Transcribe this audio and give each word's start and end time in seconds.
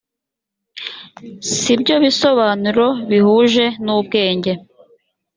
si 1.57 1.73
byo 1.81 1.95
bisobanuro 2.03 2.87
bihuje 3.09 3.65
n 3.83 3.87
ubwenge 3.97 4.51